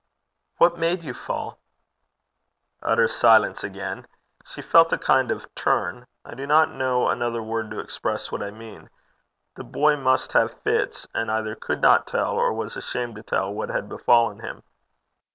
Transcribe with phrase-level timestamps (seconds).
[0.57, 1.59] 'What made you fall?'
[2.81, 4.07] Utter silence again.
[4.43, 8.41] She felt a kind of turn I do not know another word to express what
[8.41, 8.89] I mean:
[9.57, 13.53] the boy must have fits, and either could not tell, or was ashamed to tell,
[13.53, 14.63] what had befallen him.